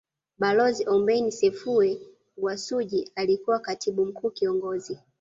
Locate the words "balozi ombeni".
0.39-1.31